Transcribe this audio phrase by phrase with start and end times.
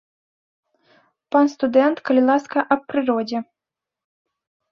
[1.33, 3.39] Пан студэнт, калі ласка, аб прыродзе.